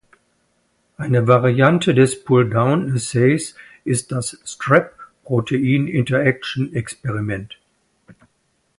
[0.97, 3.53] Eine Variante des Pulldown-Assays
[3.85, 7.59] ist das Strep-Protein Interaction Experiment.